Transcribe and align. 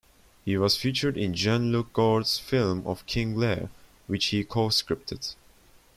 He 0.43 0.57
was 0.57 0.77
featured 0.77 1.15
in 1.15 1.35
Jean-Luc 1.35 1.93
Godard's 1.93 2.39
film 2.39 2.81
of 2.87 3.05
"King 3.05 3.35
Lear", 3.37 3.69
which 4.07 4.25
he 4.33 4.43
co-scripted. 4.43 5.35